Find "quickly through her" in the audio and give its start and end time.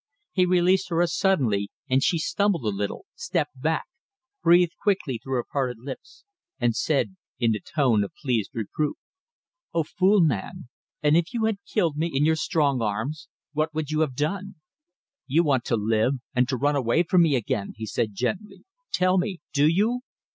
4.81-5.43